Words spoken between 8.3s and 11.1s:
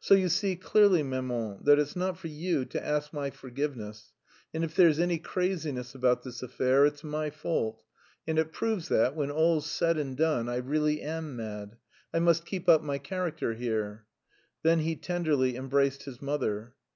it proves that, when all's said and done, I really